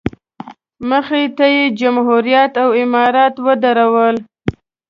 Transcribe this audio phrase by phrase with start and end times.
[0.89, 4.15] مخې ته یې جمهوریت او امارت ودرول.